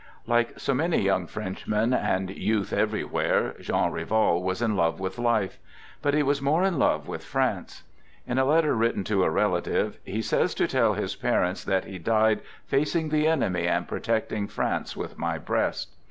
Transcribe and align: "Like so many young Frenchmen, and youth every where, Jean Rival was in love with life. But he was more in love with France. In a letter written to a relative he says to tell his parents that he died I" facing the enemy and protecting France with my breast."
"Like 0.25 0.59
so 0.59 0.73
many 0.73 0.99
young 0.99 1.27
Frenchmen, 1.27 1.93
and 1.93 2.31
youth 2.31 2.73
every 2.73 3.03
where, 3.03 3.53
Jean 3.59 3.91
Rival 3.91 4.41
was 4.41 4.59
in 4.59 4.75
love 4.75 4.99
with 4.99 5.19
life. 5.19 5.59
But 6.01 6.15
he 6.15 6.23
was 6.23 6.41
more 6.41 6.63
in 6.63 6.79
love 6.79 7.07
with 7.07 7.23
France. 7.23 7.83
In 8.25 8.39
a 8.39 8.43
letter 8.45 8.73
written 8.73 9.03
to 9.03 9.23
a 9.23 9.29
relative 9.29 9.99
he 10.03 10.23
says 10.23 10.55
to 10.55 10.65
tell 10.67 10.95
his 10.95 11.15
parents 11.15 11.63
that 11.65 11.85
he 11.85 11.99
died 11.99 12.39
I" 12.39 12.41
facing 12.65 13.09
the 13.09 13.27
enemy 13.27 13.67
and 13.67 13.87
protecting 13.87 14.47
France 14.47 14.97
with 14.97 15.19
my 15.19 15.37
breast." 15.37 15.95